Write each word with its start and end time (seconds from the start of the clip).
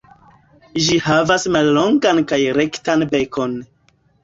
Ĝi 0.85 0.97
havas 1.07 1.45
mallongan 1.57 2.23
kaj 2.33 2.41
rektan 2.59 3.07
bekon. 3.15 3.57